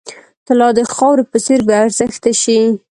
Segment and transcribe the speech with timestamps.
[0.47, 2.59] طلا د خاورې په څېر بې ارزښته شي.